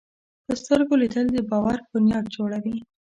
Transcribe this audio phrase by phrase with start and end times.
[0.45, 2.75] په سترګو لیدل د باور بنیاد جوړوي